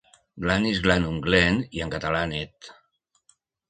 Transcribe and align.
"Glanis, 0.45 0.79
Glanum, 0.85 1.21
Glen" 1.27 1.63
i 1.79 1.87
en 1.87 1.95
català 1.99 2.27
"net". 2.37 2.75